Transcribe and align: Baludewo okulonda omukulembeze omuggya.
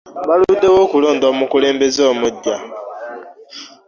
Baludewo 0.27 0.79
okulonda 0.85 1.25
omukulembeze 1.33 2.01
omuggya. 2.11 2.57